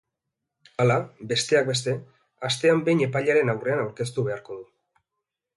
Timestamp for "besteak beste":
1.31-1.93